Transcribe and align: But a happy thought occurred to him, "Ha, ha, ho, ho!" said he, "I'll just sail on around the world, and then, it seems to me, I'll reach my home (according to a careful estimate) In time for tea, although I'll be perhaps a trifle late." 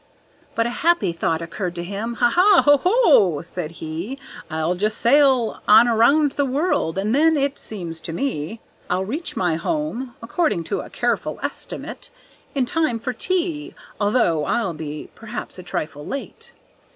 But 0.55 0.65
a 0.65 0.71
happy 0.81 1.11
thought 1.13 1.43
occurred 1.43 1.75
to 1.75 1.83
him, 1.83 2.15
"Ha, 2.15 2.31
ha, 2.31 2.63
ho, 2.65 2.77
ho!" 2.77 3.41
said 3.43 3.73
he, 3.73 4.17
"I'll 4.49 4.73
just 4.73 4.97
sail 4.97 5.59
on 5.67 5.87
around 5.87 6.31
the 6.31 6.43
world, 6.43 6.97
and 6.97 7.13
then, 7.13 7.37
it 7.37 7.59
seems 7.59 7.99
to 8.01 8.11
me, 8.11 8.61
I'll 8.89 9.05
reach 9.05 9.35
my 9.37 9.57
home 9.57 10.15
(according 10.23 10.63
to 10.73 10.79
a 10.79 10.89
careful 10.89 11.39
estimate) 11.43 12.09
In 12.55 12.65
time 12.65 12.97
for 12.97 13.13
tea, 13.13 13.75
although 13.99 14.45
I'll 14.45 14.73
be 14.73 15.11
perhaps 15.13 15.59
a 15.59 15.63
trifle 15.63 16.03
late." 16.03 16.51